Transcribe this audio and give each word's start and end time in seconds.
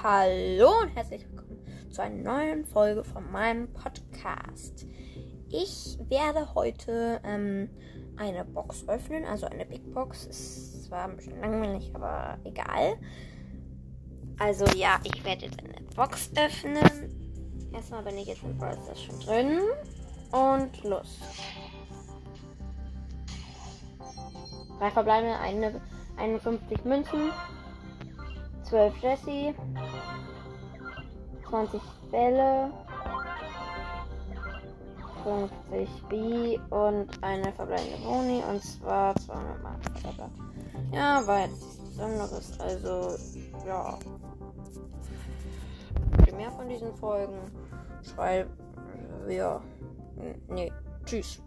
Hallo 0.00 0.82
und 0.82 0.94
herzlich 0.94 1.26
willkommen 1.28 1.58
zu 1.90 2.02
einer 2.02 2.22
neuen 2.22 2.64
Folge 2.64 3.02
von 3.02 3.32
meinem 3.32 3.72
Podcast. 3.72 4.86
Ich 5.48 5.98
werde 6.08 6.54
heute 6.54 7.20
ähm, 7.24 7.68
eine 8.16 8.44
Box 8.44 8.86
öffnen, 8.86 9.24
also 9.24 9.46
eine 9.46 9.66
Big 9.66 9.92
Box. 9.92 10.26
Ist 10.26 10.84
zwar 10.84 11.08
ein 11.08 11.16
bisschen 11.16 11.40
langweilig, 11.40 11.90
aber 11.94 12.38
egal. 12.44 12.96
Also 14.38 14.66
ja, 14.76 15.00
ich 15.02 15.24
werde 15.24 15.46
jetzt 15.46 15.58
eine 15.58 15.74
Box 15.96 16.30
öffnen. 16.36 17.72
Erstmal 17.72 18.04
bin 18.04 18.18
ich 18.18 18.28
jetzt 18.28 18.44
in 18.44 18.56
Brawl 18.56 18.78
schon 18.94 19.18
drin. 19.18 19.60
Und 20.30 20.84
los. 20.84 21.18
Drei 24.78 24.90
verbleibende, 24.92 25.36
eine, 25.40 25.80
51 26.16 26.84
Münzen, 26.84 27.32
12 28.68 28.96
Jesse, 28.98 29.54
20 31.48 31.80
Bälle, 32.10 32.70
50 35.24 36.08
B 36.08 36.58
und 36.70 37.06
eine 37.22 37.50
verbleibende 37.52 37.96
Boni 38.04 38.42
und 38.48 38.62
zwar 38.62 39.14
200 39.16 39.62
Mark. 39.62 39.78
Ja, 40.92 41.26
war 41.26 41.40
jetzt 41.40 41.60
nichts 41.62 41.78
Besonderes, 41.78 42.60
also 42.60 43.16
ja. 43.66 43.98
Mehr 46.36 46.52
von 46.52 46.68
diesen 46.68 46.94
Folgen 46.96 47.38
schreiben 48.02 48.50
wir. 49.26 49.60
Nee, 50.48 50.70
tschüss. 51.04 51.42